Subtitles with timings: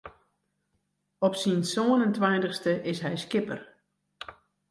[1.27, 3.59] Op syn sân en tweintichste is hy skipper.